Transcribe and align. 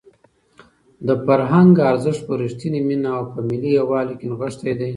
د 1.07 1.09
فرهنګ 1.25 1.73
ارزښت 1.91 2.21
په 2.27 2.33
رښتونې 2.41 2.79
مینه 2.87 3.09
او 3.17 3.23
په 3.33 3.39
ملي 3.49 3.71
یووالي 3.79 4.15
کې 4.19 4.25
نغښتی 4.31 4.71
دی. 4.79 4.89